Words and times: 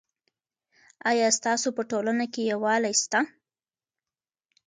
آیا 1.09 1.27
ستاسو 1.37 1.67
په 1.77 1.81
ټولنه 1.91 2.25
کې 2.33 2.41
یووالی 2.51 2.93
سته؟ 3.01 3.19